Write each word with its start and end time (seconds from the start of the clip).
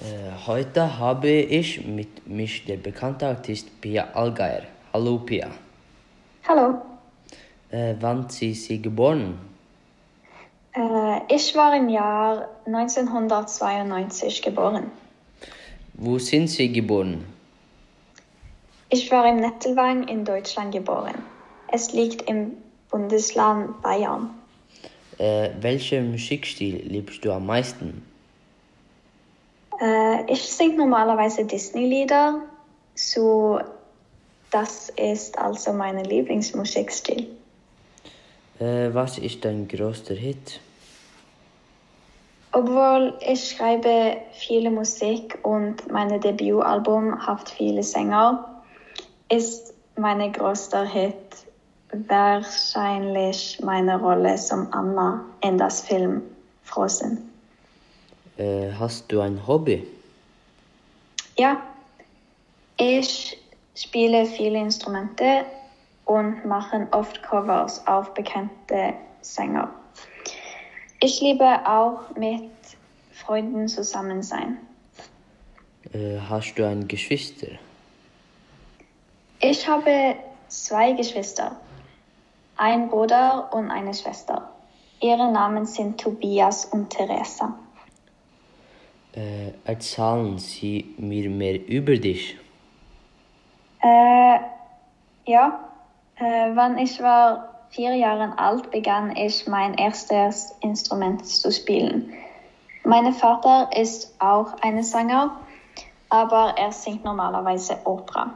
Äh, 0.00 0.46
heute 0.46 0.98
habe 0.98 1.28
ich 1.28 1.84
mit 1.84 2.28
mich 2.28 2.64
der 2.64 2.76
bekannte 2.76 3.26
Artist 3.26 3.80
Pia 3.80 4.04
Allgeier. 4.14 4.62
Hallo 4.92 5.18
Pia. 5.18 5.50
Hallo. 6.46 6.80
Äh, 7.70 7.94
wann 7.98 8.28
sind 8.28 8.54
Sie 8.54 8.80
geboren? 8.80 9.38
Äh, 10.72 11.34
ich 11.34 11.54
war 11.56 11.76
im 11.76 11.88
Jahr 11.88 12.48
1992 12.66 14.40
geboren. 14.40 14.92
Wo 15.94 16.18
sind 16.18 16.46
Sie 16.46 16.72
geboren? 16.72 17.24
Ich 18.90 19.10
war 19.10 19.28
im 19.28 19.38
Nettelwang 19.38 20.06
in 20.06 20.24
Deutschland 20.24 20.72
geboren. 20.72 21.16
Es 21.72 21.92
liegt 21.92 22.22
im 22.30 22.52
Bundesland 22.88 23.82
Bayern. 23.82 24.30
Äh, 25.18 25.50
welchen 25.60 26.12
Musikstil 26.12 26.76
liebst 26.86 27.24
du 27.24 27.32
am 27.32 27.46
meisten? 27.46 28.02
Äh, 30.18 30.32
ich 30.32 30.42
singe 30.42 30.76
normalerweise 30.76 31.44
Disney-Lieder, 31.44 32.40
so 32.94 33.60
das 34.50 34.90
ist 34.90 35.38
also 35.38 35.72
mein 35.72 36.02
Lieblingsmusikstil. 36.04 37.26
Äh, 38.58 38.88
was 38.92 39.18
ist 39.18 39.44
dein 39.44 39.68
größter 39.68 40.14
Hit? 40.14 40.60
Obwohl 42.52 43.14
ich 43.20 43.50
schreibe 43.50 44.16
viele 44.32 44.70
Musik 44.70 45.38
und 45.42 45.90
mein 45.92 46.20
Debütalbum 46.20 47.26
hat 47.26 47.50
viele 47.50 47.82
Sänger, 47.82 48.62
ist 49.28 49.74
mein 49.96 50.32
größter 50.32 50.84
Hit 50.84 51.14
wahrscheinlich 52.08 53.60
meine 53.62 54.00
Rolle 54.00 54.36
som 54.38 54.68
Anna 54.72 55.24
in 55.42 55.58
das 55.58 55.82
Film 55.82 56.22
Frozen. 56.64 57.30
Äh, 58.38 58.72
hast 58.78 59.10
du 59.12 59.20
ein 59.20 59.46
Hobby? 59.46 59.86
Ja, 61.38 61.62
ich 62.76 63.38
spiele 63.76 64.26
viele 64.26 64.58
Instrumente 64.58 65.44
und 66.04 66.44
mache 66.44 66.88
oft 66.90 67.22
Covers 67.22 67.86
auf 67.86 68.12
bekannte 68.12 68.94
Sänger. 69.20 69.72
Ich 71.00 71.20
liebe 71.20 71.44
auch 71.64 72.12
mit 72.16 72.50
Freunden 73.12 73.68
zusammen 73.68 74.24
sein. 74.24 74.58
Äh, 75.92 76.18
hast 76.28 76.54
du 76.56 76.66
ein 76.66 76.88
Geschwister? 76.88 77.52
Ich 79.38 79.68
habe 79.68 80.16
zwei 80.48 80.90
Geschwister, 80.92 81.54
ein 82.56 82.88
Bruder 82.88 83.48
und 83.52 83.70
eine 83.70 83.94
Schwester. 83.94 84.50
Ihre 85.00 85.30
Namen 85.30 85.66
sind 85.66 86.00
Tobias 86.00 86.64
und 86.64 86.90
Teresa. 86.90 87.56
Äh, 89.18 89.52
erzählen 89.64 90.38
Sie 90.38 90.94
mir 90.96 91.28
mehr 91.28 91.66
über 91.66 91.96
dich. 91.96 92.38
Äh, 93.82 94.38
ja, 95.26 95.58
äh, 96.16 96.54
wenn 96.54 96.78
ich 96.78 97.02
war 97.02 97.48
vier 97.70 97.94
Jahre 97.96 98.38
alt, 98.38 98.70
begann 98.70 99.16
ich 99.16 99.48
mein 99.48 99.74
erstes 99.74 100.54
Instrument 100.60 101.26
zu 101.26 101.50
spielen. 101.50 102.12
Mein 102.84 103.12
Vater 103.12 103.70
ist 103.76 104.14
auch 104.20 104.52
ein 104.62 104.84
Sänger, 104.84 105.32
aber 106.10 106.54
er 106.56 106.70
singt 106.70 107.04
normalerweise 107.04 107.76
Opera. 107.86 108.30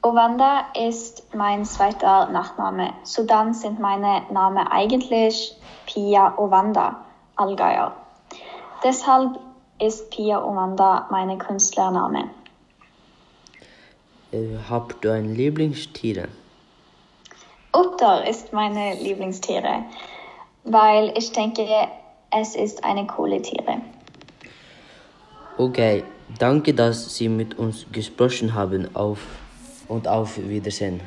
Owanda 0.00 0.64
ist 0.74 1.34
mein 1.34 1.66
zweiter 1.66 2.30
Nachname. 2.30 2.94
Sudan 3.02 3.52
sind 3.52 3.78
meine 3.78 4.22
Namen 4.30 4.66
eigentlich 4.68 5.54
Pia 5.84 6.32
Owanda 6.38 6.96
Allgeier. 7.36 7.92
Deshalb 8.82 9.38
ist 9.82 10.10
Pia 10.10 10.40
Owanda 10.40 11.08
meine 11.10 11.36
Künstlername. 11.38 12.30
Äh, 14.30 14.56
habt 14.70 15.04
du 15.04 15.12
ein 15.12 15.34
Lieblingstier? 15.34 16.28
Otter 17.72 18.26
ist 18.28 18.52
meine 18.52 18.94
Lieblingstiere, 18.94 19.84
weil 20.64 21.12
ich 21.16 21.32
denke, 21.32 21.66
es 22.30 22.54
ist 22.54 22.84
eine 22.84 23.06
coole 23.06 23.42
Tiere. 23.42 23.80
Okay, 25.58 26.04
danke, 26.38 26.72
dass 26.72 27.16
Sie 27.16 27.28
mit 27.28 27.58
uns 27.58 27.86
gesprochen 27.90 28.54
haben. 28.54 28.94
Auf 28.94 29.18
und 29.88 30.06
auf 30.06 30.38
Wiedersehen. 30.38 31.00